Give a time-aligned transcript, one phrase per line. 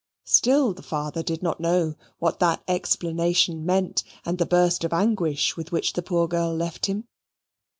[0.25, 5.55] Still the father did not know what that explanation meant, and the burst of anguish
[5.55, 7.03] with which the poor girl left him.